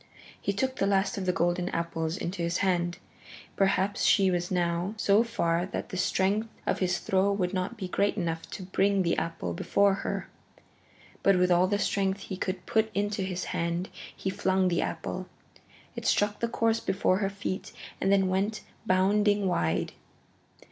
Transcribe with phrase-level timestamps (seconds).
[0.41, 2.97] He took the last of the golden apples into his hand.
[3.55, 7.87] Perhaps she was now so far that the strength of his throw would not be
[7.87, 10.27] great enough to bring the apple before her.
[11.21, 15.27] But with all the strength he could put into his hand he flung the apple.
[15.95, 17.71] It struck the course before her feet
[18.01, 19.91] and then went bounding wide.